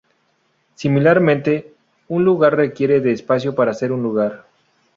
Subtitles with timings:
[0.73, 1.75] Similarmente,
[2.07, 4.47] un lugar requiere de espacio para ser un lugar.